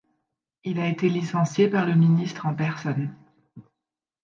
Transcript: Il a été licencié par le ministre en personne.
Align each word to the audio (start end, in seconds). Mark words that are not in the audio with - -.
Il 0.63 0.79
a 0.79 0.87
été 0.87 1.07
licencié 1.09 1.67
par 1.67 1.85
le 1.85 1.93
ministre 1.93 2.47
en 2.47 2.55
personne. 2.55 3.15